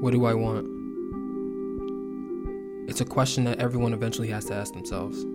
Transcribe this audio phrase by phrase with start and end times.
[0.00, 0.66] What do I want?
[2.88, 5.26] It's a question that everyone eventually has to ask themselves.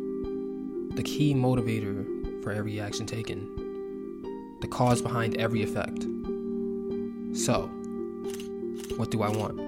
[0.96, 6.08] The key motivator for every action taken, the cause behind every effect.
[7.38, 7.68] So,
[8.98, 9.62] what do I want?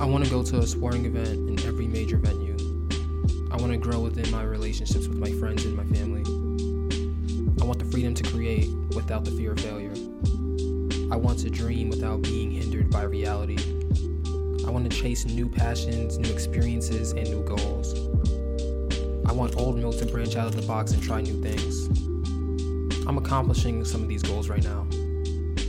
[0.00, 2.56] I want to go to a sporting event in every major venue.
[3.52, 6.24] I want to grow within my relationships with my friends and my family.
[7.62, 9.94] I want the freedom to create without the fear of failure.
[11.12, 13.73] I want to dream without being hindered by reality.
[14.66, 17.94] I want to chase new passions, new experiences, and new goals.
[19.26, 21.88] I want Old Milk to branch out of the box and try new things.
[23.06, 24.86] I'm accomplishing some of these goals right now,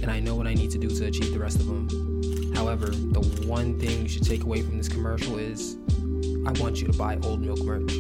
[0.02, 2.54] and I know what I need to do to achieve the rest of them.
[2.54, 5.78] However, the one thing you should take away from this commercial is
[6.48, 7.92] I want you to buy Old Milk merch.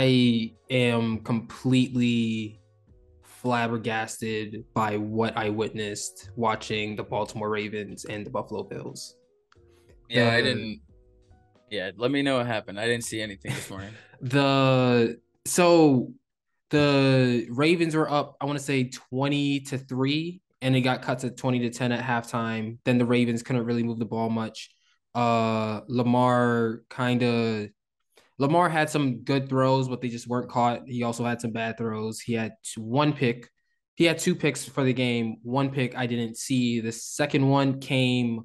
[0.00, 2.60] I am completely
[3.24, 9.16] flabbergasted by what I witnessed watching the Baltimore Ravens and the Buffalo Bills.
[10.08, 10.82] Yeah, I didn't.
[11.68, 12.78] Yeah, let me know what happened.
[12.78, 13.90] I didn't see anything this morning.
[14.20, 16.12] The so
[16.70, 21.20] the Ravens were up, I want to say 20 to 3, and it got cut
[21.20, 22.78] to 20 to 10 at halftime.
[22.84, 24.70] Then the Ravens couldn't really move the ball much.
[25.14, 27.68] Uh Lamar kind of
[28.38, 30.82] Lamar had some good throws, but they just weren't caught.
[30.86, 32.20] He also had some bad throws.
[32.20, 33.48] He had one pick.
[33.96, 35.38] He had two picks for the game.
[35.42, 36.80] One pick I didn't see.
[36.80, 38.44] The second one came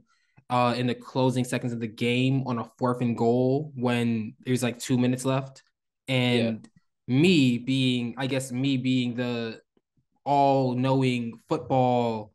[0.49, 4.64] uh, in the closing seconds of the game on a fourth and goal when there's
[4.64, 5.61] like two minutes left.
[6.08, 6.67] And
[7.08, 9.61] me being, I guess, me being the
[10.25, 12.33] all knowing football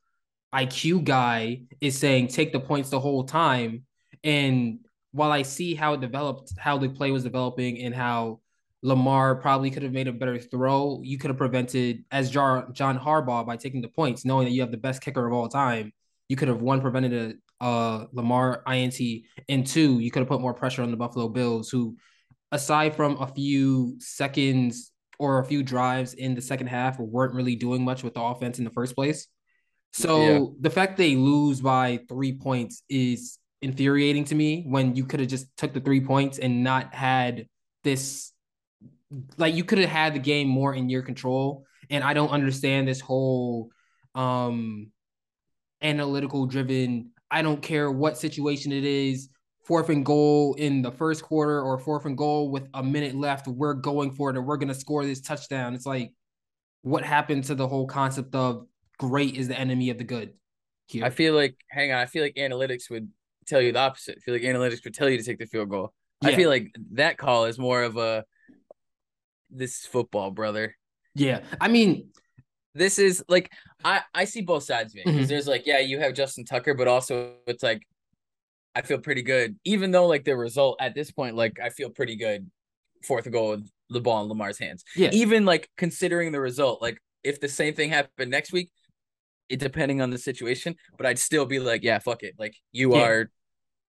[0.55, 3.85] IQ guy is saying take the points the whole time.
[4.23, 4.81] And
[5.19, 8.41] while I see how it developed, how the play was developing, and how
[8.83, 12.99] Lamar probably could have made a better throw, you could have prevented as Jar- John
[12.99, 15.93] Harbaugh by taking the points, knowing that you have the best kicker of all time.
[16.29, 17.13] You could have one prevented
[17.61, 19.01] a uh, Lamar INT,
[19.49, 21.97] and two, you could have put more pressure on the Buffalo Bills, who,
[22.53, 27.57] aside from a few seconds or a few drives in the second half, weren't really
[27.57, 29.27] doing much with the offense in the first place.
[29.93, 30.45] So Yeah.
[30.61, 35.29] the fact they lose by three points is infuriating to me when you could have
[35.29, 37.47] just took the three points and not had
[37.85, 38.33] this
[39.37, 41.65] like you could have had the game more in your control.
[41.91, 43.71] And i don't understand this whole
[44.15, 44.91] um
[45.81, 49.31] analytical driven i don't care what situation it is
[49.69, 53.47] fourth and goal in the first quarter or fourth and goal with a minute left
[53.47, 55.75] we're going for it and we're going to score this touchdown.
[55.75, 56.15] It's like
[56.81, 58.67] what happened to the whole concept of
[58.99, 60.33] great is the enemy of the good
[60.87, 61.05] here?
[61.05, 63.11] I feel like, hang on, I feel like analytics would
[63.49, 64.19] tell you the opposite.
[64.19, 65.93] I feel like analytics would tell you to take the field goal.
[66.23, 68.25] I feel like that call is more of a
[69.51, 70.77] this is football, brother.
[71.15, 72.11] yeah i mean
[72.75, 73.51] This is like
[73.85, 75.29] I I see both sides of it because Mhm.
[75.31, 77.83] there's like yeah you have Justin Tucker, but also it's like
[78.75, 81.91] I feel pretty good even though like the result at this point like I feel
[81.91, 82.51] pretty good
[83.03, 84.85] fourth goal with the ball in Lamar's hands.
[84.97, 88.71] yeah even like considering the result, like if the same thing happened next week,
[89.49, 92.35] it depending on the situation, but I'd still be like, yeah, fuck it.
[92.39, 93.03] Like you Yeah.
[93.05, 93.31] are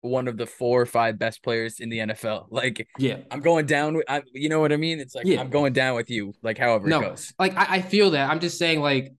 [0.01, 2.47] one of the four or five best players in the NFL.
[2.51, 4.99] Like yeah I'm going down with, I, you know what I mean?
[4.99, 5.39] It's like Yeah.
[5.39, 6.99] I'm going down with you, like however No.
[7.01, 7.33] it goes.
[7.39, 8.29] like I, I feel that.
[8.29, 9.13] I'm just saying like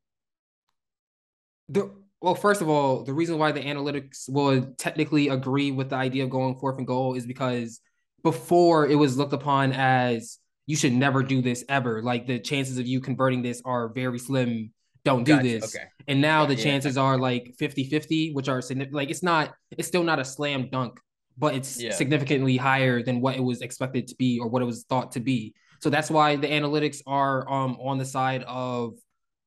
[1.69, 1.91] the
[2.21, 6.23] well, first of all, the reason why the analytics will technically agree with the idea
[6.23, 7.81] of going fourth and goal is because
[8.23, 12.01] before it was looked upon as you should never do this ever.
[12.01, 14.73] Like the chances of you converting this are very slim.
[15.05, 15.43] Don't do Gotcha.
[15.43, 15.75] this.
[15.75, 15.85] Okay.
[16.09, 16.65] And now the Yeah.
[16.65, 18.63] chances are like 50-50, which are.
[18.91, 21.01] Like it's not, it's still not a slam dunk,
[21.39, 21.93] but it's Yeah.
[21.93, 25.21] significantly higher than what it was expected to be or what it was thought to
[25.21, 25.55] be.
[25.81, 28.95] So that's why the analytics are um on the side of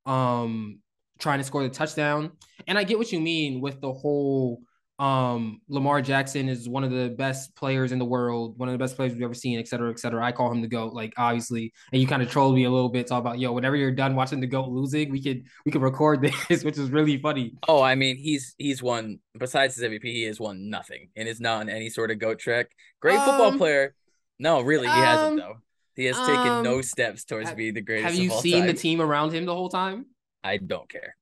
[0.06, 0.80] um
[1.18, 2.32] trying to score the touchdown.
[2.68, 4.62] And I get what you mean with the whole
[4.98, 8.78] um Lamar Jackson is one of the best players in the world, one of the
[8.80, 10.24] best players we've ever seen, et cetera, et cetera.
[10.24, 11.74] I call him the GOAT, like obviously.
[11.92, 14.16] And you kind of trolled me a little bit, talk about yo, whenever you're done
[14.16, 17.56] watching the GOAT losing, we could we could record this, which is really funny.
[17.68, 21.42] Oh, I mean, he's he's won besides his MVP, he has won nothing and is
[21.42, 22.68] not on any sort of goat track.
[23.02, 23.94] Great football Um, player.
[24.40, 25.56] No, really, he um, hasn't though.
[25.98, 28.06] He has taken um, no steps towards have- being the greatest.
[28.14, 30.06] Have you seen the team around him the whole time?
[30.44, 31.16] I don't care.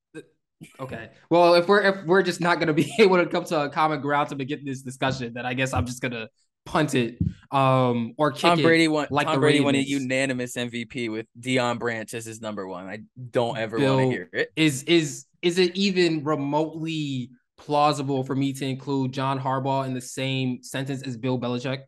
[0.80, 1.10] Okay.
[1.30, 4.02] Well, if we're if we're just not gonna be able to come to a common
[4.02, 6.28] ground to begin this discussion, then I guess I'm just gonna
[6.66, 7.18] punt it,
[7.52, 9.08] um, or kick Tom Brady won.
[9.12, 12.88] like Tom the Brady won a unanimous MVP with Deion Branch as his number one.
[12.88, 13.00] I
[13.32, 14.52] don't ever want to hear it.
[14.56, 20.02] Is is is it even remotely plausible for me to include John Harbaugh in the
[20.02, 21.82] same sentence as Bill Belichick?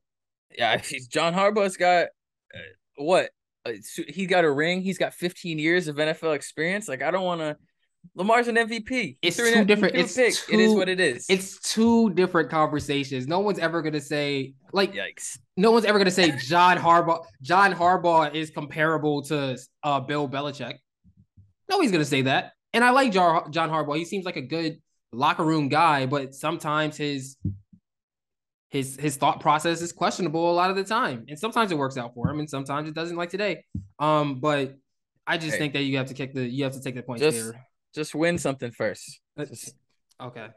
[0.57, 2.07] Yeah, he's John Harbaugh's got
[2.53, 2.59] uh,
[2.97, 3.29] what?
[3.65, 3.73] Uh,
[4.07, 4.81] he got a ring.
[4.81, 6.87] He's got 15 years of NFL experience.
[6.87, 7.57] Like I don't want to.
[8.15, 9.17] Lamar's an MVP.
[9.21, 10.33] It's two an- different- it's pick.
[10.51, 11.25] it is what it is.
[11.29, 13.27] It's two different conversations.
[13.27, 15.37] No one's ever gonna say like yikes.
[15.57, 17.25] no one's ever gonna say John Harbaugh.
[17.41, 20.75] John Harbaugh is comparable to uh, Bill Belichick.
[21.69, 22.51] Nobody's gonna say that.
[22.73, 23.97] And I like John, John Harbaugh.
[23.97, 24.81] He seems like a good
[25.11, 27.37] locker room guy, but sometimes his
[28.69, 31.25] his his thought process is questionable a lot of the time.
[31.29, 33.15] And sometimes it works out for him, and sometimes it doesn't.
[33.15, 33.63] Like today.
[33.99, 34.75] Um, but
[35.25, 35.59] I just Hey.
[35.59, 37.65] think that you have to kick the you have to take the points Just here.
[37.95, 39.19] Just win something first.
[39.37, 39.73] Uh, That's-
[40.21, 40.47] Okay.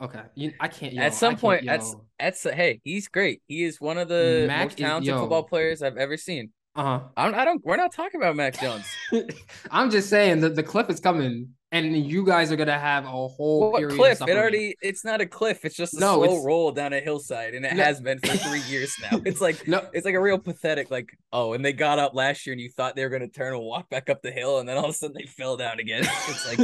[0.00, 0.22] Okay.
[0.34, 0.94] You, I can't.
[0.94, 1.82] yo, at some point, at
[2.18, 3.42] at hey, he's great.
[3.48, 5.20] He is one of the Mac most talented yo.
[5.20, 6.52] football players I've ever seen.
[6.76, 7.00] Uh-huh.
[7.16, 7.64] I'm, I don't.
[7.64, 8.84] We're not talking about Mac Jones.
[9.70, 13.08] I'm just saying that the cliff is coming, and you guys are gonna have a
[13.08, 14.22] whole what period of cliff?
[14.28, 14.76] It already.
[14.80, 15.64] It's not a cliff.
[15.64, 17.82] It's just a No, slow roll down a hillside, and it No.
[17.82, 19.20] has been for three years now.
[19.26, 19.86] It's like no.
[19.92, 20.90] it's like a real pathetic.
[20.90, 23.52] Like oh, and they got up last year, and you thought they were gonna turn
[23.54, 25.80] and walk back up the hill, and then all of a sudden they fell down
[25.80, 26.04] again.
[26.28, 26.58] It's like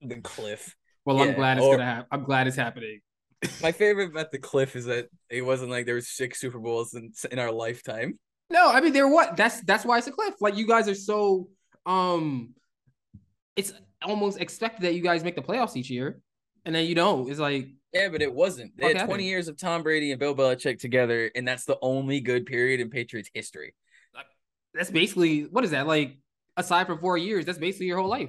[0.00, 0.74] the cliff.
[1.04, 2.06] well, I'm glad it's or- gonna happen.
[2.10, 3.00] I'm glad it's happening.
[3.60, 6.94] My favorite about the cliff is that it wasn't like there was six Super Bowls
[6.94, 8.20] in, in our lifetime.
[8.52, 9.36] No, I mean they're what?
[9.36, 10.34] That's that's why it's a cliff.
[10.40, 11.48] Like you guys are so
[11.86, 12.54] um,
[13.56, 13.72] it's
[14.02, 16.20] almost expected that you guys make the playoffs each year,
[16.66, 17.30] and then you don't.
[17.30, 18.76] It's like Yeah, but it wasn't.
[18.76, 22.20] They had 20 years of Tom Brady and Bill Belichick together, and that's the only
[22.20, 23.74] good period in Patriots history.
[24.74, 26.18] that's basically what is that like?
[26.54, 28.28] Aside from four years, that's basically your whole life.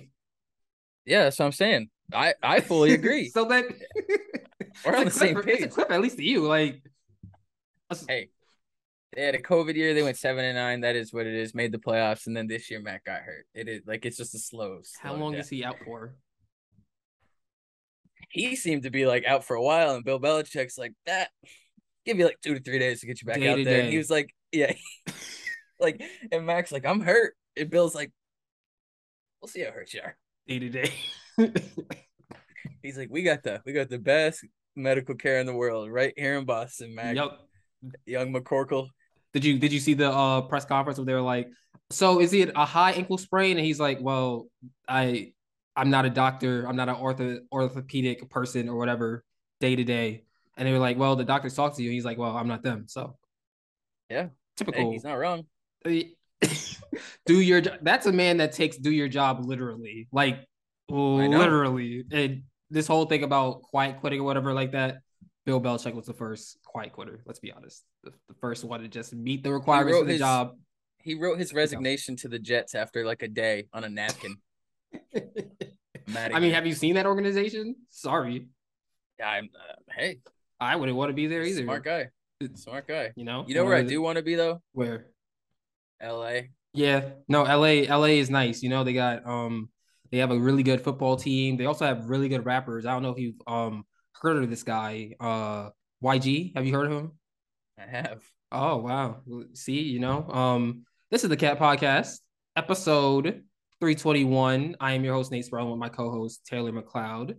[1.06, 1.90] Yeah, that's what I'm saying.
[2.14, 3.30] I, I fully agree.
[3.30, 3.66] so that
[4.86, 5.56] We're on the same page.
[5.60, 6.48] It's a clip, at least to you.
[6.48, 6.82] Like,
[8.08, 8.30] Hey,
[9.16, 9.94] they had a COVID year.
[9.94, 10.82] They went seven and nine.
[10.82, 11.54] That is what it is.
[11.54, 13.46] Made the playoffs, and then this year Matt got hurt.
[13.54, 14.82] It is like it's just a slow.
[15.00, 15.42] how long death.
[15.42, 16.16] is he out for?
[18.30, 21.30] He seemed to be like out for a while, and Bill Belichick's like that.
[22.06, 23.82] Give you like two to three days to get you back Day out there.
[23.82, 24.74] And he was like, yeah,
[25.80, 26.02] like,
[26.32, 27.36] and Max like, I'm hurt.
[27.56, 28.12] And Bill's like,
[29.42, 30.18] we'll see how hurt you are.
[30.48, 30.92] Day to day.
[32.82, 34.46] He's like, we got the we got the best
[34.76, 37.16] medical care in the world right here in Boston, Mac.
[37.16, 37.40] Yup.
[38.06, 38.88] Young McCorkle.
[39.34, 41.50] Did you did you see the uh press conference where they were like,
[41.90, 43.58] so is it a high ankle sprain?
[43.58, 44.48] And he's like, well,
[44.88, 45.34] I
[45.76, 46.66] I'm not a doctor.
[46.68, 49.24] I'm not an ortho orthopedic person or whatever
[49.60, 50.24] day to day.
[50.56, 51.90] And they were like, well, the doctors talk to you.
[51.90, 52.86] He's like, well, I'm not them.
[52.88, 53.18] So
[54.10, 54.24] Yeah.
[54.24, 54.92] Hey, typical.
[54.92, 55.46] he's not wrong.
[57.26, 60.46] do your jo- that's a man that takes do your job literally like
[60.90, 64.98] literally and this whole thing about quiet quitting or whatever like that
[65.46, 68.88] bill belichick was the first quiet quitter let's be honest the, the first one to
[68.88, 70.52] just meet the requirements of the his- job
[70.98, 74.38] He wrote his resignation to the Jets after like a day on a napkin.
[76.16, 78.48] I mean have you seen that organization sorry
[79.24, 80.20] I'm uh, hey,
[80.60, 82.08] i wouldn't want to be there either smart guy,
[82.56, 83.12] smart guy.
[83.16, 84.62] you know You know where I One of the- do want to be though?
[84.74, 85.08] where
[86.02, 86.50] L.A.
[86.74, 88.62] Yeah, no, LA, LA is nice.
[88.64, 89.70] You know, they got um
[90.12, 91.56] they have a really good football team.
[91.56, 92.86] They also have really good rappers.
[92.86, 93.86] I don't know if you've um
[94.22, 95.70] heard of this guy, uh
[96.04, 96.56] YG.
[96.56, 97.12] Have you heard of him?
[97.78, 98.22] I have.
[98.52, 99.22] Oh wow.
[99.54, 102.20] See, you know, um this is the Cat Podcast,
[102.56, 103.44] episode
[103.80, 104.78] 321.
[104.80, 107.36] I am your host, Nate Sproul, with my co-host Taylor McLeod.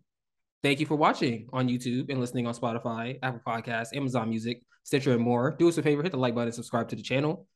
[0.62, 5.12] Thank you for watching on YouTube and listening on Spotify, Apple Podcasts, Amazon Music, Stitcher,
[5.12, 5.50] and more.
[5.58, 7.46] Do us a favor, hit the like button, subscribe to the channel.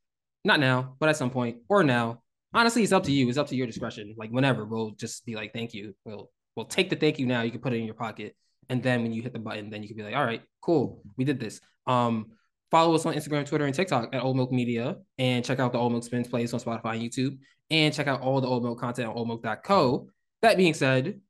[0.44, 2.22] Not now, but at some point, or now.
[2.54, 3.28] Honestly, it's up to you.
[3.28, 4.14] It's up to your discretion.
[4.16, 7.42] Like whenever, we'll just be like, "Thank you." We'll we'll take the thank you now.
[7.42, 8.34] You can put it in your pocket,
[8.68, 11.02] and then when you hit the button, then you can be like, "All right, cool,
[11.16, 12.32] we did this." Um,
[12.70, 15.78] follow us on Instagram, Twitter, and TikTok at Old Milk Media, and check out the
[15.78, 17.38] Old Milk Spins plays on Spotify and YouTube,
[17.70, 20.08] and check out all the Old Milk content on oldmilk.co.
[20.42, 21.20] That being said,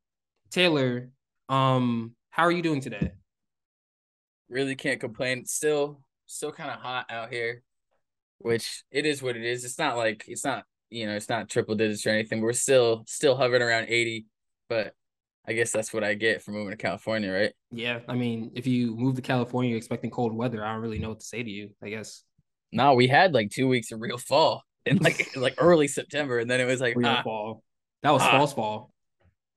[0.50, 1.10] Taylor,
[1.48, 3.12] um, how are you doing today?
[4.48, 5.38] Really can't complain.
[5.38, 7.62] It's still still kind of hot out here,
[8.38, 9.64] which it is what it is.
[9.64, 12.40] It's not like it's not you know it's not triple digits or anything.
[12.40, 14.26] We're still still hovering around eighty,
[14.68, 14.94] but
[15.48, 17.52] I guess that's what I get for moving to California, right?
[17.70, 20.62] Yeah, I mean, if you move to California, you're expecting cold weather.
[20.62, 21.70] I don't really know what to say to you.
[21.82, 22.22] I guess
[22.70, 26.50] No, we had like two weeks of real fall in like like early September, and
[26.50, 27.62] then it was like real ah, fall.
[28.02, 28.30] That was Ah.
[28.30, 28.92] false fall.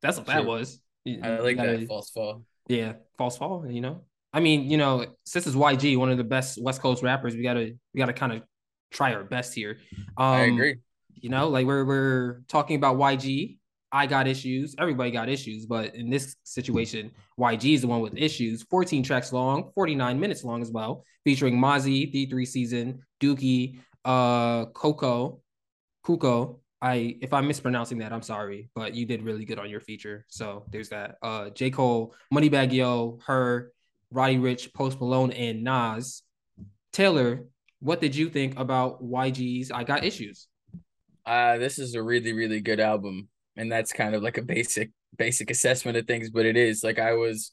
[0.01, 0.79] That's what that was.
[1.03, 2.45] You- I like gotta- that false fall.
[2.69, 3.65] Yeah, false fall.
[3.69, 7.03] You know, I mean, you know, since it's YG, one of the best West Coast
[7.03, 8.43] rappers, we gotta we gotta kind of
[8.91, 9.77] try our best here.
[10.17, 10.75] Um, I agree.
[11.15, 13.57] You know, like we're we're talking about YG.
[13.91, 14.75] I got issues.
[14.79, 18.63] Everybody got issues, but in this situation, YG is the one with issues.
[18.63, 25.41] 14 tracks long, 49 minutes long as well, featuring Mozzy, D3 Season, Duki, uh, Coco,
[26.05, 26.59] Kuko.
[26.81, 30.25] I if I'm mispronouncing that, I'm sorry, but you did really good on your feature.
[30.29, 31.17] So there's that.
[31.21, 31.69] Uh, J.
[31.69, 33.71] Cole, Moneybagg Yo, H.E.R.,
[34.09, 36.23] Roddy Ricch, Post Malone, and Nas.
[36.91, 37.45] Taylor,
[37.79, 40.47] what did you think about YG's I Got Issues?
[41.25, 43.29] Uh, this is a really, really good album.
[43.57, 46.99] And that's kind of like a basic, basic assessment of things, but it is like
[46.99, 47.51] I was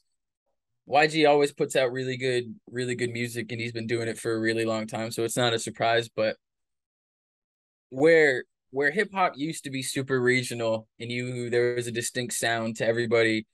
[0.89, 4.33] YG always puts out really good, really good music, and he's been doing it for
[4.33, 5.11] a really long time.
[5.11, 6.09] So it's not a surprise.
[6.09, 6.35] But
[7.89, 12.33] where where hip hop used to be super regional and you there was a distinct
[12.33, 13.45] sound to everybody,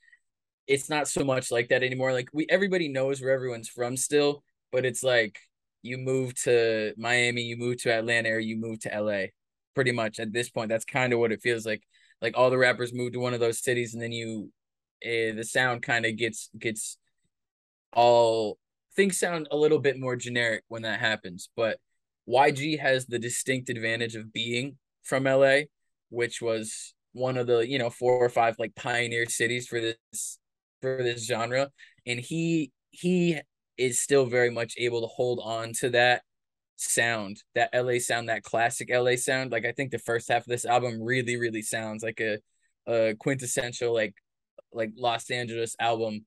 [0.68, 2.14] it's not so much like that anymore.
[2.14, 5.38] Like we everybody knows where everyone's from still, but it's like
[5.82, 9.28] you move to Miami, you move to Atlanta, or you move to LA
[9.76, 10.70] pretty much at this point.
[10.70, 11.84] That's kind of what it feels like.
[12.22, 14.52] Like all the rappers move to one of those cities, and then you,
[15.04, 16.98] uh, the sound kind of gets gets
[17.94, 18.58] all
[18.96, 21.50] things sound a little bit more generic when that happens.
[21.56, 21.80] But
[22.28, 25.62] YG has the distinct advantage of being from LA,
[26.10, 30.40] which was one of the you know four or five like pioneer cities for this
[30.82, 31.70] for this genre,
[32.06, 33.40] and he he
[33.78, 36.24] is still very much able to hold on to that
[36.78, 39.52] sound, that LA sound, that classic LA sound.
[39.52, 42.40] Like I think the first half of this album really, really sounds like a,
[42.88, 44.16] a quintessential like
[44.74, 46.26] like Los Angeles album.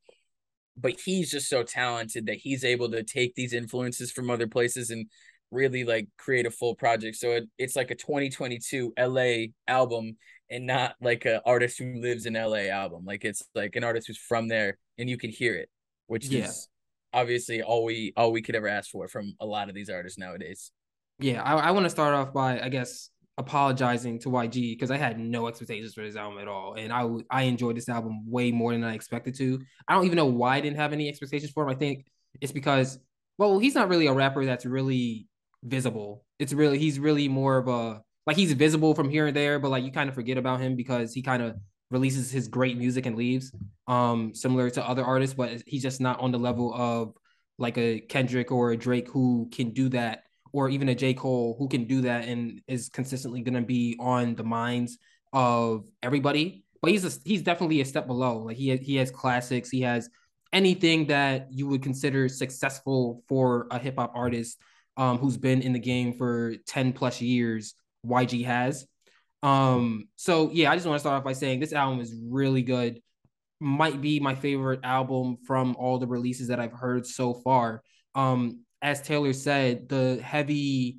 [0.76, 4.90] But he's just so talented that he's able to take these influences from other places
[4.90, 5.06] and
[5.50, 7.16] really like create a full project.
[7.16, 10.16] So it, it's like a 2022 LA album
[10.50, 13.04] and not like an artist who lives in LA album.
[13.04, 15.68] Like it's like an artist who's from there and you can hear it,
[16.06, 16.44] which yeah.
[16.44, 16.68] is
[17.12, 20.18] obviously all we all we could ever ask for from a lot of these artists
[20.18, 20.70] nowadays.
[21.18, 24.96] Yeah, I, I want to start off by I guess apologizing to YG because I
[24.96, 28.52] had no expectations for this album at all, and I I enjoyed this album way
[28.52, 29.60] more than I expected to.
[29.86, 31.70] I don't even know why I didn't have any expectations for him.
[31.70, 32.06] I think
[32.40, 32.98] it's because
[33.38, 35.28] well, he's not really a rapper that's really
[35.62, 36.24] visible.
[36.38, 39.70] It's really he's really more of a like he's visible from here and there, but
[39.70, 41.56] like you kind of forget about him because he kind of
[41.90, 43.52] releases his great music and leaves,
[43.86, 47.14] um, similar to other artists, but he's just not on the level of
[47.58, 51.14] like a Kendrick or a Drake who can do that, or even a J.
[51.14, 54.98] Cole who can do that and is consistently gonna be on the minds
[55.32, 56.64] of everybody.
[56.80, 58.38] But he's a, he's definitely a step below.
[58.38, 60.08] Like he he has classics, he has
[60.52, 64.58] anything that you would consider successful for a hip hop artist
[64.96, 67.74] um, who's been in the game for 10 plus years.
[68.06, 68.86] YG has.
[69.42, 72.62] Um, so yeah, I just want to start off by saying this album is really
[72.62, 73.00] good.
[73.60, 77.82] Might be my favorite album from all the releases that I've heard so far.
[78.14, 80.98] Um, as Taylor said, the heavy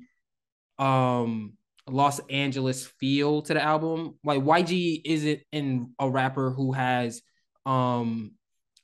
[0.78, 1.54] um
[1.88, 4.18] Los Angeles feel to the album.
[4.24, 7.22] Like YG isn't in a rapper who has
[7.66, 8.32] um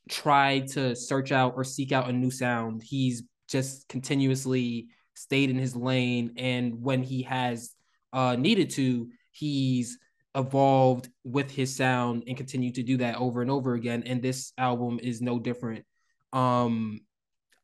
[0.09, 2.83] tried to search out or seek out a new sound.
[2.83, 7.75] He's just continuously stayed in his lane and when he has
[8.13, 9.99] uh needed to, he's
[10.35, 14.03] evolved with his sound and continued to do that over and over again.
[14.07, 15.85] And this album is no different.
[16.33, 17.01] Um,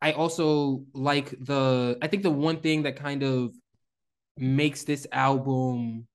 [0.00, 3.52] I also like the, I think the one thing that kind of
[4.36, 6.06] makes this album,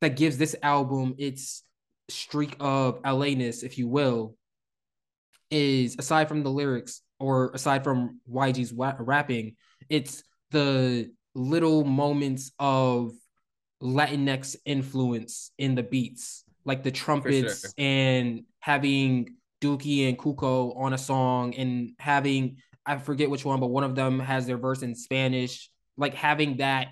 [0.00, 1.62] that gives this album its
[2.08, 4.36] streak of LA-ness, if you will,
[5.50, 9.54] is aside from the lyrics or aside from YG's wa- rapping,
[9.88, 13.12] it's the little moments of
[13.82, 17.70] Latinx influence in the beats, like the trumpets sure.
[17.78, 23.66] and having Duki and Kuko on a song and having I forget which one, but
[23.66, 25.70] one of them has their verse in Spanish.
[25.96, 26.88] Like having that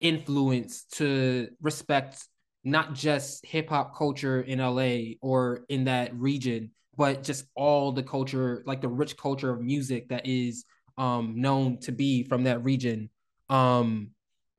[0.00, 2.26] influence to respect
[2.64, 8.02] not just hip hop culture in LA or in that region, but just all the
[8.02, 10.64] culture, like the rich culture of music that is
[10.98, 13.08] um known to be from that region.
[13.48, 14.10] Um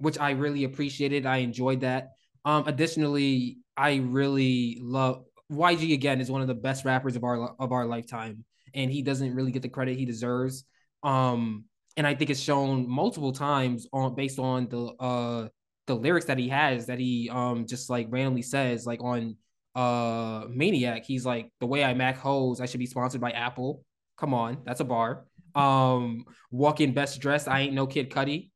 [0.03, 1.25] which I really appreciated.
[1.25, 2.09] I enjoyed that.
[2.43, 7.55] Um, additionally, I really love YG again is one of the best rappers of our
[7.57, 8.43] of our lifetime,
[8.75, 10.65] and he doesn't really get the credit he deserves.
[11.03, 15.47] Um, and I think it's shown multiple times on based on the uh
[15.87, 19.37] the lyrics that he has that he um just like randomly says like on
[19.75, 21.05] uh Maniac.
[21.05, 23.85] He's like the way I mac hoes, I should be sponsored by Apple.
[24.17, 25.25] Come on, that's a bar.
[25.55, 28.49] Um, walking best dressed, I ain't no Kid Cudi.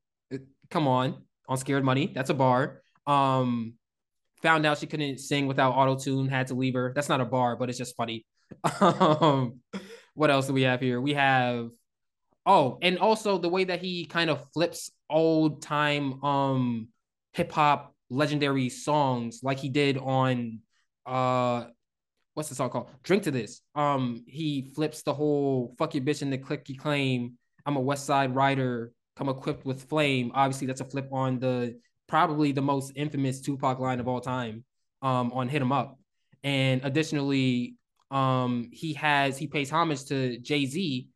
[0.70, 2.12] Come on on Scared Money.
[2.14, 2.82] That's a bar.
[3.06, 3.74] Um,
[4.42, 6.92] found out she couldn't sing without auto tune, had to leave her.
[6.94, 8.26] That's not a bar, but it's just funny.
[8.82, 9.60] um,
[10.14, 11.00] what else do we have here?
[11.00, 11.70] We have
[12.46, 16.90] oh, and also the way that he kind of flips old time um
[17.34, 20.60] hip hop legendary songs like he did on
[21.06, 21.66] uh
[22.34, 22.90] what's the song called?
[23.02, 23.62] Drink to this.
[23.74, 27.34] Um, he flips the whole fuck your bitch in the clicky claim.
[27.66, 30.32] I'm a West Side Rider, come equipped with flame.
[30.34, 34.64] Obviously, that's a flip on the probably the most infamous Tupac line of all time.
[35.02, 36.00] Um, on Hit 'em Up.
[36.44, 37.76] And additionally,
[38.10, 41.08] um, he has he pays homage to Jay-Z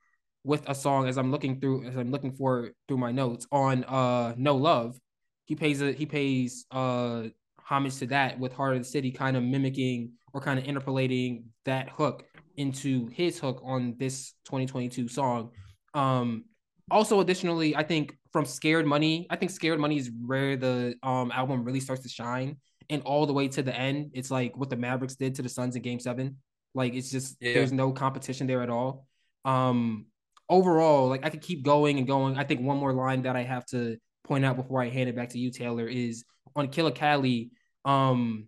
[0.43, 3.84] with a song as I'm looking through as I'm looking for through my notes on
[3.86, 5.00] uh No Love.
[5.46, 7.24] He pays a he pays uh
[7.58, 11.46] homage to that with Heart of the City, kind of mimicking or kind of interpolating
[11.65, 12.25] that hook
[12.58, 15.51] into his hook on this 2022 song.
[15.93, 16.46] Um,
[16.91, 21.31] also, additionally, I think from Scared Money, I think Scared Money is where the um
[21.31, 22.57] album really starts to shine,
[22.89, 25.50] and all the way to the end, it's like what the Mavericks did to the
[25.50, 26.38] Suns in Game Seven.
[26.74, 27.53] Like it's just yeah.
[27.53, 29.05] there's no competition there at all.
[29.45, 30.05] Um,
[30.50, 32.38] overall, like I could keep going and going.
[32.38, 35.15] I think one more line that I have to point out before I hand it
[35.15, 36.24] back to you, Taylor, is
[36.55, 37.51] on Killer Cali
[37.86, 38.48] um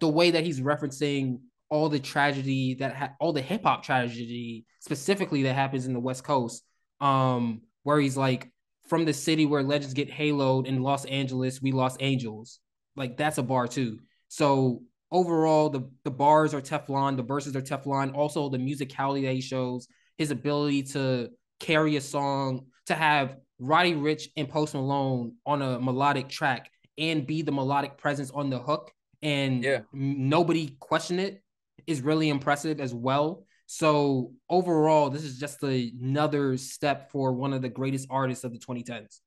[0.00, 4.64] the way that he's referencing all the tragedy that ha- all the hip hop tragedy
[4.80, 6.64] specifically that happens in the West Coast,
[7.00, 8.50] um, where he's like
[8.88, 12.60] from the city where legends get haloed in Los Angeles, we lost angels.
[12.96, 13.98] Like that's a bar too.
[14.28, 18.14] So overall, the the bars are Teflon, the verses are Teflon.
[18.14, 23.94] Also, the musicality that he shows, his ability to carry a song, to have Roddy
[23.94, 28.58] Ricch and Post Malone on a melodic track and be the melodic presence on the
[28.58, 29.80] hook and yeah.
[29.92, 31.42] nobody question it
[31.86, 33.44] is really impressive as well.
[33.70, 38.58] So overall, this is just another step for one of the greatest artists of the
[38.58, 39.20] 2010s.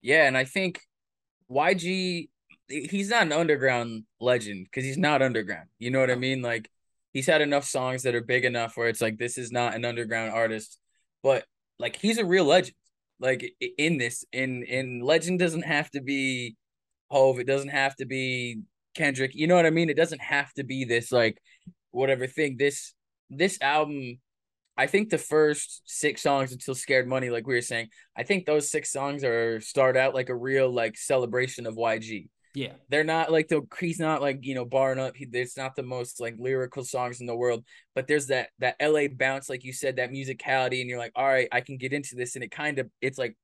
[0.00, 0.80] Yeah, and I think
[1.50, 2.28] YG
[2.68, 5.68] he's not an underground legend because he's not underground.
[5.80, 6.42] You know what I mean?
[6.42, 6.70] Like
[7.12, 9.84] he's had enough songs that are big enough where it's like this is not an
[9.84, 10.78] underground artist,
[11.20, 11.44] but
[11.80, 12.76] like he's a real legend
[13.18, 16.56] like in this in in legend doesn't have to be
[17.10, 18.62] Hov it doesn't have to be
[18.94, 21.38] kendrick you know what i mean it doesn't have to be this like
[21.90, 22.93] whatever thing this
[23.30, 24.18] this album
[24.76, 28.46] i think the first six songs until scared money like we were saying i think
[28.46, 32.74] those six songs are start out like a real like celebration of yg yeah.
[32.88, 35.16] They're not like the he's not like, you know, barring up.
[35.16, 37.64] He, it's not the most like lyrical songs in the world,
[37.96, 41.26] but there's that that LA bounce like you said, that musicality and you're like, "All
[41.26, 43.36] right, I can get into this." And it kind of it's like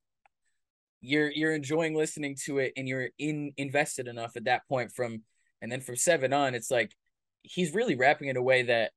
[1.01, 5.23] you're you're enjoying listening to it and you're in invested enough at that point from
[5.61, 6.95] and then from 7 on, it's like
[7.43, 8.93] he's really rapping in a way that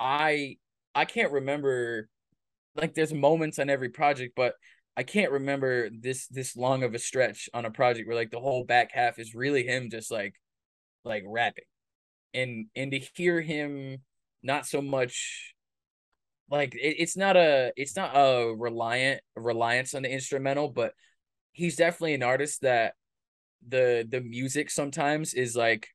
[0.00, 0.56] I
[0.94, 2.08] I can't remember
[2.76, 4.54] like there's moments on every project, but
[4.96, 8.40] I can't remember this this long of a stretch on a project where like the
[8.40, 10.34] whole back half is really him just like
[11.04, 11.64] like rapping.
[12.32, 13.98] And and to hear him
[14.42, 15.54] not so much
[16.50, 20.92] like it, it's not a it's not a reliant reliance on the instrumental, but
[21.52, 22.94] he's definitely an artist that
[23.66, 25.88] the the music sometimes is like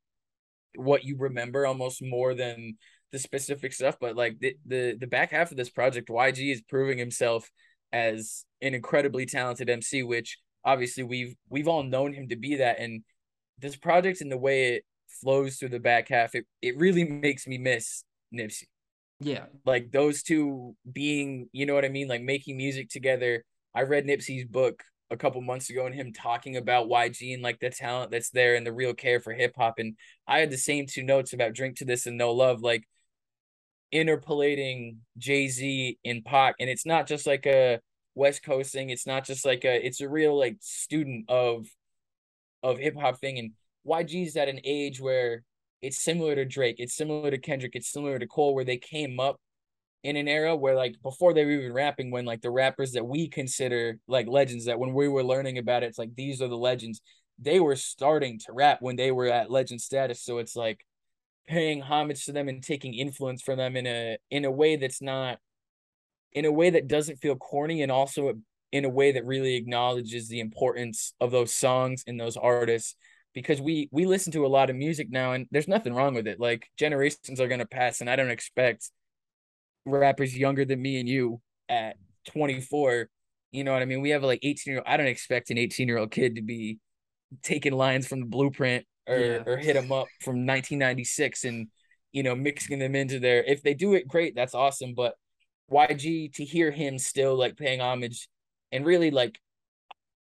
[0.74, 2.76] what you remember almost more than
[3.12, 6.62] the specific stuff but like the the, the back half of this project YG is
[6.62, 7.50] proving himself
[7.92, 12.78] as an incredibly talented MC, which obviously we've we've all known him to be that.
[12.80, 13.02] And
[13.58, 14.84] this project and the way it
[15.22, 18.64] flows through the back half, it, it really makes me miss Nipsey.
[19.20, 19.46] Yeah.
[19.66, 22.08] Like those two being, you know what I mean?
[22.08, 23.44] Like making music together.
[23.74, 27.58] I read Nipsey's book a couple months ago and him talking about YG and like
[27.58, 29.74] the talent that's there and the real care for hip hop.
[29.78, 29.96] And
[30.26, 32.62] I had the same two notes about Drink to This and No Love.
[32.62, 32.84] Like
[33.92, 37.80] interpolating Jay Z in Pac, and it's not just like a
[38.14, 38.90] West Coast thing.
[38.90, 39.84] It's not just like a.
[39.86, 41.66] It's a real like student of
[42.62, 43.52] of hip hop thing, and
[43.86, 45.44] YG's at an age where
[45.82, 49.18] it's similar to Drake, it's similar to Kendrick, it's similar to Cole, where they came
[49.18, 49.40] up
[50.02, 53.04] in an era where like before they were even rapping, when like the rappers that
[53.04, 56.48] we consider like legends, that when we were learning about it, it's like these are
[56.48, 57.00] the legends.
[57.38, 60.84] They were starting to rap when they were at legend status, so it's like
[61.50, 65.02] paying homage to them and taking influence from them in a in a way that's
[65.02, 65.38] not
[66.32, 68.32] in a way that doesn't feel corny and also
[68.70, 72.94] in a way that really acknowledges the importance of those songs and those artists.
[73.34, 76.28] Because we we listen to a lot of music now and there's nothing wrong with
[76.28, 76.38] it.
[76.38, 78.90] Like generations are going to pass and i don't expect
[79.84, 81.96] rappers younger than me and you at
[82.28, 83.08] 24
[83.52, 84.00] you know what i mean?
[84.00, 86.42] We have like 18 year old i don't expect an 18 year old kid to
[86.42, 86.78] be
[87.42, 89.42] taking lines from the blueprint or yeah.
[89.46, 91.68] or hit them up from 1996 and
[92.12, 93.42] you know mixing them into there.
[93.42, 94.94] If they do it, great, that's awesome.
[94.94, 95.14] But
[95.70, 98.28] YG to hear him still like paying homage
[98.72, 99.38] and really like,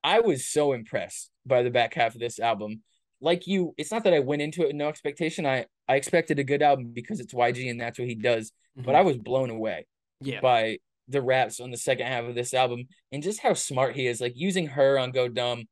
[0.04, 2.82] I was so impressed by the back half of this album.
[3.20, 5.46] Like you, it's not that I went into it with no expectation.
[5.46, 8.50] I I expected a good album because it's YG and that's what he does.
[8.76, 8.86] Mm-hmm.
[8.86, 9.86] But I was blown away.
[10.20, 10.40] Yeah.
[10.40, 14.06] By the raps on the second half of this album and just how smart he
[14.06, 14.20] is.
[14.20, 14.98] Like using H.E.R.
[14.98, 15.64] on Go Dumb,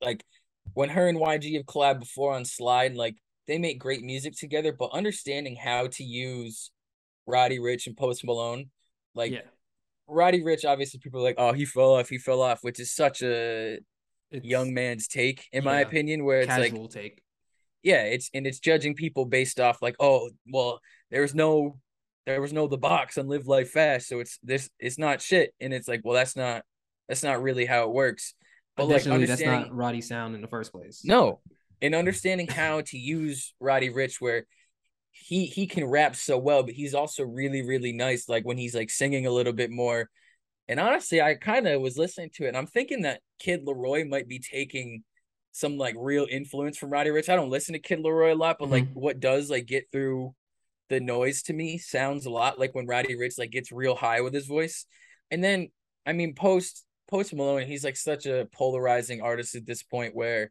[0.00, 0.24] like
[0.74, 1.08] when H.E.R.
[1.08, 5.56] and YG have collabed before on Slide, like they make great music together, but understanding
[5.56, 6.70] how to use
[7.26, 8.70] Roddy Ricch and Post Malone,
[9.14, 9.40] like yeah.
[10.06, 12.94] Roddy Ricch, obviously people are like, oh, he fell off, he fell off, which is
[12.94, 13.78] such a
[14.30, 17.22] it's, young man's take, in yeah, my opinion, where it's like take.
[17.82, 21.78] Yeah, it's and it's judging people based off like, oh, well, there was no
[22.26, 24.08] there was no the box and live life fast.
[24.08, 25.52] So it's this it's not shit.
[25.60, 26.62] And it's like, well, that's not
[27.08, 28.34] that's not really how it works.
[28.76, 31.02] But Additionally, like that's not Roddy sound in the first place.
[31.04, 31.40] No.
[31.80, 34.46] And understanding how to use Roddy Ricch, where
[35.10, 38.28] he he can rap so well, but he's also really, really nice.
[38.28, 40.08] Like when he's like singing a little bit more.
[40.68, 44.08] And honestly, I kind of was listening to it and I'm thinking that Kid LAROI
[44.08, 45.04] might be taking
[45.50, 47.28] some like real influence from Roddy Ricch.
[47.28, 48.72] I don't listen to Kid LAROI a lot, but mm-hmm.
[48.72, 50.34] like what does like get through
[50.88, 54.22] the noise to me sounds a lot like when Roddy Ricch like gets real high
[54.22, 54.86] with his voice.
[55.30, 55.68] And then
[56.06, 60.50] I mean post Post Malone, he's like such a polarizing artist at this point where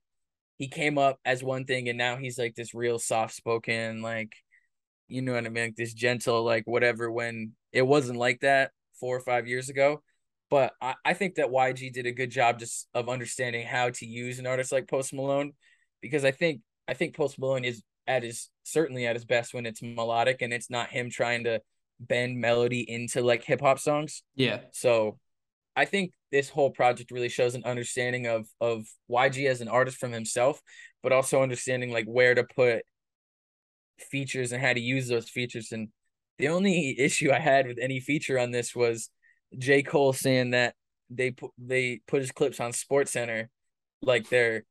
[0.60, 4.32] he came up as one thing and now he's like this real soft spoken, like
[5.08, 8.69] you know what I mean, like this gentle, like whatever, when it wasn't like that
[9.00, 10.04] four or five years ago.
[10.52, 14.06] But I, I think that YG did a good job just of understanding how to
[14.06, 15.54] use an artist like Post Malone
[16.00, 19.65] because I think I think Post Malone is at his certainly at his best when
[19.65, 21.60] it's melodic and it's not him trying to
[22.00, 24.21] bend melody into like hip hop songs.
[24.36, 24.60] Yeah.
[24.74, 25.17] So
[25.76, 29.97] I think this whole project really shows an understanding of of YG as an artist
[29.97, 30.61] from himself,
[31.03, 32.83] but also understanding like where to put
[33.99, 35.71] features and how to use those features.
[35.71, 35.89] And
[36.37, 39.09] the only issue I had with any feature on this was
[39.57, 39.83] J.
[39.83, 40.75] Cole saying that
[41.09, 43.49] they put they put his clips on Sports Center
[44.01, 44.63] like they're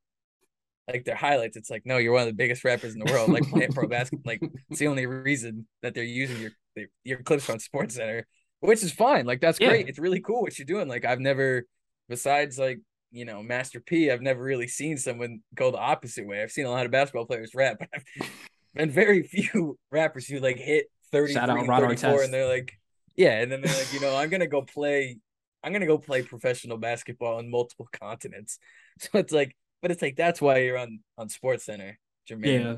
[0.89, 1.57] like their highlights.
[1.57, 3.31] It's like, no, you're one of the biggest rappers in the world.
[3.31, 4.33] Like pro basketball.
[4.33, 8.27] Like it's the only reason that they're using your your clips on Sports Center
[8.61, 9.27] which is fine.
[9.27, 9.69] Like that's yeah.
[9.69, 9.89] great.
[9.89, 10.89] It's really cool what you're doing.
[10.89, 11.67] Like I've never,
[12.09, 16.43] besides like you know Master P, I've never really seen someone go the opposite way.
[16.43, 18.31] I've seen a lot of basketball players rap, but I've
[18.75, 22.73] been very few rappers who like hit 30, Shout 34, and they're like,
[23.17, 25.19] yeah, and then they're like, you know, I'm gonna go play,
[25.65, 28.59] I'm gonna go play professional basketball on multiple continents.
[28.99, 32.65] So it's like, but it's like that's why you're on on Sports Center, Jermaine.
[32.65, 32.77] Yeah.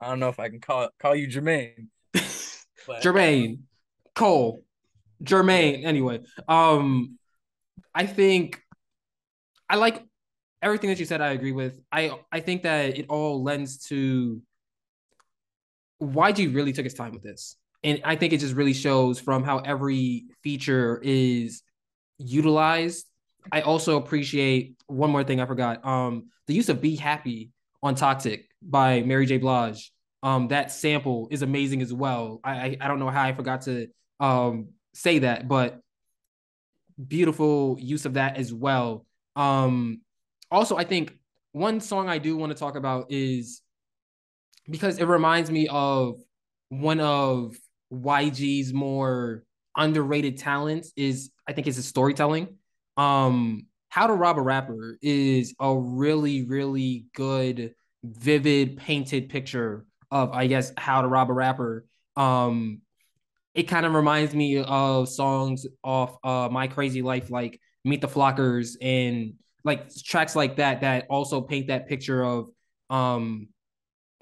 [0.00, 1.88] I don't know if I can call call you Jermaine.
[2.12, 3.58] But, um, Jermaine
[4.14, 4.64] Cole.
[5.22, 5.84] Jermaine.
[5.84, 7.18] Anyway, um,
[7.94, 8.60] I think
[9.68, 10.04] I like
[10.60, 11.20] everything that you said.
[11.20, 11.80] I agree with.
[11.90, 14.42] I I think that it all lends to
[15.98, 19.20] why YG really took his time with this, and I think it just really shows
[19.20, 21.62] from how every feature is
[22.18, 23.06] utilized.
[23.50, 25.84] I also appreciate one more thing I forgot.
[25.84, 27.50] Um, the use of "Be Happy"
[27.82, 29.38] on "Toxic" by Mary J.
[29.38, 29.92] Blige.
[30.24, 32.40] Um, that sample is amazing as well.
[32.44, 33.88] I I, I don't know how I forgot to
[34.20, 35.80] um say that, but
[37.06, 39.06] beautiful use of that as well.
[39.36, 40.00] Um,
[40.50, 41.16] also, I think
[41.52, 43.62] one song I do want to talk about is
[44.70, 46.20] because it reminds me of
[46.68, 47.56] one of
[47.92, 49.44] YG's more
[49.76, 52.56] underrated talents is I think it's his storytelling.
[52.96, 57.74] Um, How to Rob a Rapper is a really, really good,
[58.04, 61.86] vivid, painted picture of I guess how to rob a rapper.
[62.16, 62.81] Um,
[63.54, 68.08] it kind of reminds me of songs off uh My Krazy Life, like Meet the
[68.08, 69.34] Flockers and
[69.64, 72.48] like tracks like that that also paint that picture of
[72.90, 73.48] um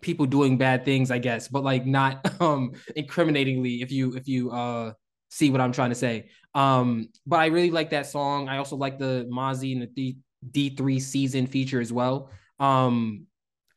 [0.03, 4.51] people doing bad things, I guess, but like not um incriminatingly if you if you
[4.51, 4.93] uh
[5.31, 6.29] see what I'm trying to say.
[6.55, 8.49] Um, but I really like that song.
[8.49, 10.17] I also like the Mozzy and the
[10.51, 12.31] D three season feature as well.
[12.59, 13.27] Um,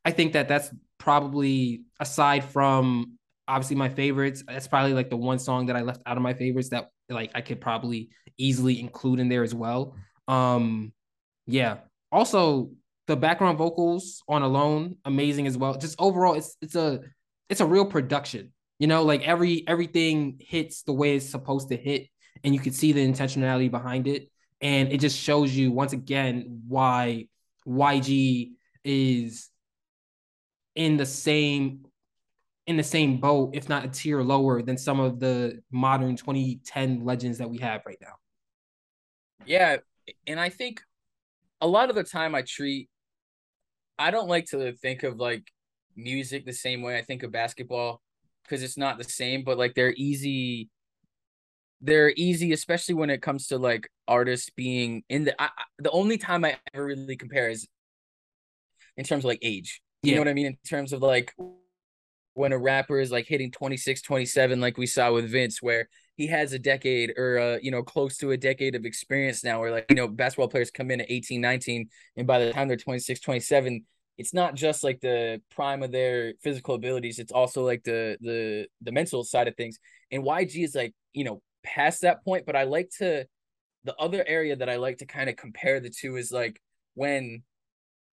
[0.04, 4.44] I think that that's probably aside from obviously my favorites.
[4.48, 7.32] That's probably like the one song that I left out of my favorites that like
[7.36, 9.96] I could probably easily include in there as well.
[10.28, 10.94] Um
[11.46, 11.78] yeah.
[12.12, 12.72] Also
[13.08, 15.78] the background vocals on Alone amazing as well.
[15.78, 17.02] Just overall it's it's a
[17.50, 18.54] it's a real production.
[18.80, 22.08] You know, like every everything hits the way it's supposed to hit
[22.44, 24.30] and you can see the intentionality behind it
[24.62, 27.28] and it just shows you once again why
[27.68, 28.54] YG
[28.84, 29.50] is
[30.76, 31.83] in the same
[32.66, 37.04] in the same boat, if not a tier lower than some of the modern 2010
[37.04, 38.16] legends that we have right now.
[39.46, 39.78] Yeah.
[40.28, 40.82] And I think
[41.60, 42.90] a lot of the time I treat,
[44.00, 45.44] I don't like to think of like
[45.96, 48.02] music the same way I think of basketball
[48.44, 50.70] because it's not the same, but like they're easy.
[51.82, 55.42] They're easy, especially when it comes to like artists being in the.
[55.42, 55.50] I,
[55.80, 57.68] the only time I ever really compare is
[58.96, 59.82] in terms of like age.
[60.02, 60.16] You yeah.
[60.16, 60.46] know what I mean?
[60.46, 61.34] In terms of like
[62.34, 66.28] when a rapper is like hitting 26 27 like we saw with vince where he
[66.28, 69.72] has a decade or uh, you know close to a decade of experience now where
[69.72, 72.78] like you know basketball players come in at 18 19 and by the time they're
[72.78, 73.86] 26 27
[74.18, 78.68] it's not just like the prime of their physical abilities it's also like the the
[78.82, 79.80] the mental side of things.
[80.12, 83.26] And yg is like you know past that point but i like to
[83.86, 86.62] the other area that i like to kind of compare the two is like
[86.94, 87.44] when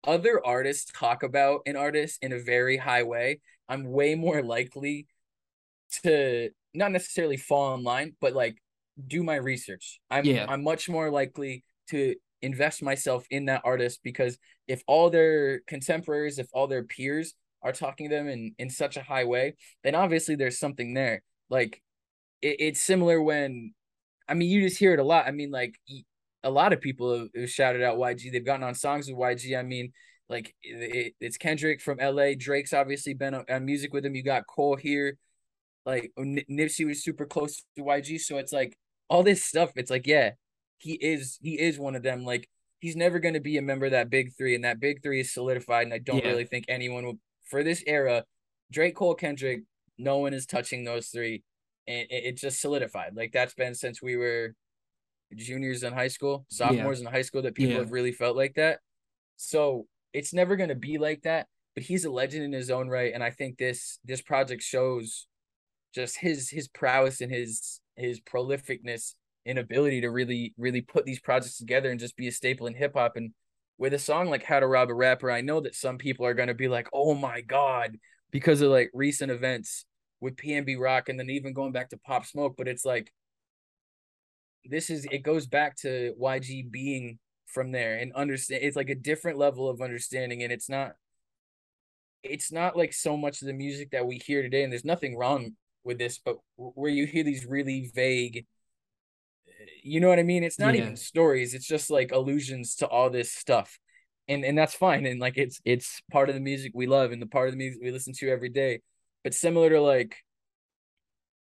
[0.07, 5.07] other artists talk about an artist in a very high way i'm way more likely
[6.03, 8.57] to not necessarily fall in line but like
[9.07, 10.47] do my research i'm yeah.
[10.49, 16.39] i'm much more likely to invest myself in that artist because if all their contemporaries,
[16.39, 19.95] if all their peers are talking to them in, in such a high way, then
[19.95, 21.23] obviously there's something there.
[21.51, 21.83] Like
[22.43, 23.75] it, it's similar when,
[24.29, 25.27] I mean, you just hear it a lot.
[25.27, 25.75] I mean, like
[26.45, 28.31] a lot of people have, shouted out YG.
[28.31, 29.59] They've gotten on songs with YG.
[29.59, 29.93] I mean,
[30.29, 32.33] like it, it's Kendrick from LA.
[32.39, 34.15] Drake's obviously been on, on music with him.
[34.15, 35.17] You got Cole here.
[35.85, 38.21] Like Nipsey was super close to YG.
[38.21, 38.77] So it's like
[39.09, 39.73] all this stuff.
[39.77, 40.33] It's like, yeah,
[40.79, 42.25] he is he is one of them.
[42.25, 42.49] Like
[42.81, 45.21] he's never going to be a member of that big three, and that big three
[45.21, 45.85] is solidified.
[45.85, 46.31] And I don't yeah.
[46.31, 48.25] really think anyone will for this era.
[48.71, 49.63] Drake, Cole, Kendrick,
[49.97, 51.43] no one is touching those three,
[51.87, 53.17] and it, it just solidified.
[53.17, 54.55] Like that's been since we were
[55.35, 57.09] juniors in high school, sophomores yeah.
[57.09, 57.81] in high school that people yeah.
[57.81, 58.81] have really felt like that.
[59.37, 61.47] So it's never going to be like that.
[61.75, 65.27] But he's a legend in his own right, and I think this this project shows
[65.95, 69.15] just his his prowess and his his prolificness
[69.47, 72.95] inability to really really put these projects together and just be a staple in hip
[72.95, 73.33] hop and
[73.79, 76.35] with a song like How to Rob a Rapper, I know that some people are
[76.35, 77.97] going to be like, "Oh my god,"
[78.31, 79.87] because of like recent events
[80.21, 83.13] with PNB Rock and then even going back to Pop Smoke, but it's like
[84.65, 88.95] this is it goes back to YG being from there and understand it's like a
[88.95, 90.93] different level of understanding and it's not
[92.23, 95.17] it's not like so much of the music that we hear today and there's nothing
[95.17, 95.53] wrong
[95.85, 98.47] with this but where you hear these really vague
[99.49, 100.45] eh, you know what I mean?
[100.45, 100.83] It's not yeah.
[100.83, 101.55] even stories.
[101.55, 103.79] It's just like allusions to all this stuff.
[104.29, 105.07] And and that's fine.
[105.07, 107.59] And like it's it's part of the music we love and the part of the
[107.59, 108.83] music we listen to every day.
[109.25, 110.17] But similar to like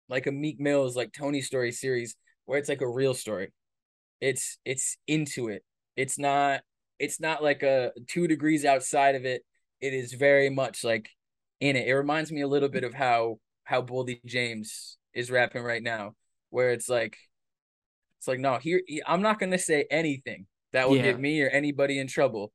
[0.07, 3.51] like a Meek Mill's like Tony Story series where it's like a real story.
[4.21, 5.63] It's it's into it.
[5.95, 6.61] It's not
[6.99, 9.43] it's not like a two degrees outside of it.
[9.81, 11.09] It is very much like
[11.59, 11.87] in it.
[11.87, 16.13] It reminds me a little bit of how how Boldy James is rapping right now,
[16.49, 17.17] where it's like
[18.19, 21.03] it's like, no, here I'm not gonna say anything that will yeah.
[21.03, 22.51] get me or anybody in trouble,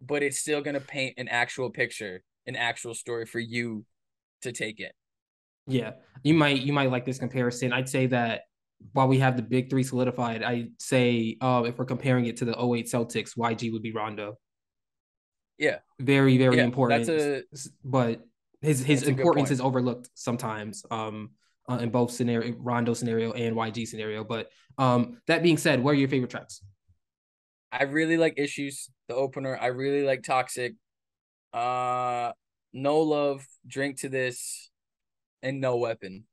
[0.00, 3.84] but it's still gonna paint an actual picture, an actual story for you
[4.42, 4.92] to take it.
[5.66, 5.92] Yeah,
[6.24, 7.72] you might you might like this comparison.
[7.72, 8.42] I'd say that
[8.92, 12.44] while we have the big three solidified, I'd say uh, if we're comparing it to
[12.44, 14.38] the 08 Celtics, YG would be Rondo.
[15.58, 17.06] Yeah, very very yeah, important.
[17.06, 18.24] That's a, but
[18.60, 20.84] his his importance is overlooked sometimes.
[20.90, 21.30] Um,
[21.68, 24.24] uh, in both scenario Rondo scenario and YG scenario.
[24.24, 26.60] But um, that being said, what are your favorite tracks?
[27.70, 29.56] I really like issues, the opener.
[29.56, 30.74] I really like toxic.
[31.52, 32.32] Uh
[32.72, 34.70] no love, drink to this,
[35.42, 36.24] and no weapon.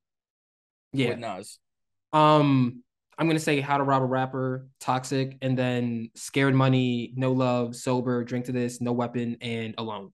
[0.93, 1.09] Yeah.
[1.09, 1.59] With Nas.
[2.13, 2.83] Um,
[3.17, 7.75] I'm gonna say how to rob a rapper, toxic, and then scared money, no love,
[7.75, 10.13] sober, drink to this, no weapon, and alone.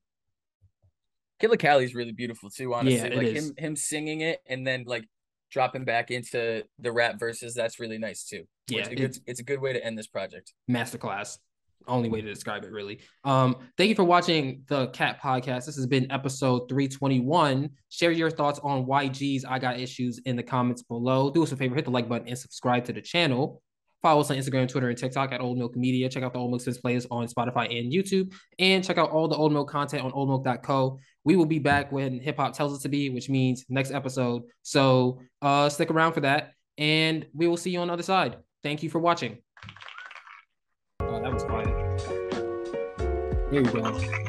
[1.40, 2.74] Killer Cali is really beautiful too.
[2.74, 3.50] Honestly, yeah, like is.
[3.50, 5.08] him him singing it and then like
[5.52, 7.54] dropping back into the rap verses.
[7.54, 8.46] That's really nice too.
[8.68, 10.54] Yeah, it's a good, it's a good way to end this project.
[10.70, 11.38] Masterclass.
[11.88, 13.00] Only way to describe it, really.
[13.24, 15.66] Um, thank you for watching the Cat Podcast.
[15.66, 17.70] This has been episode 321.
[17.90, 21.30] Share your thoughts on YG's I Got Issues in the comments below.
[21.30, 23.62] Do us a favor, hit the like button and subscribe to the channel.
[24.06, 26.08] Follow us on Instagram, Twitter, and TikTok at Old Milk Media.
[26.08, 28.32] Check out the Old Milk Spins plays on Spotify and YouTube.
[28.60, 31.00] And check out all the Old Milk content on oldmilk.co.
[31.24, 34.44] We will be back when hip hop tells us to be, which means next episode.
[34.62, 36.52] So uh, stick around for that.
[36.78, 38.38] And we will see you on the other side.
[38.62, 39.40] Thank you for watching.
[43.58, 44.25] Oh, that was